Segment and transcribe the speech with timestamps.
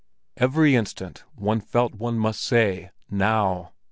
[0.35, 3.73] Every instant one felt one must say Now!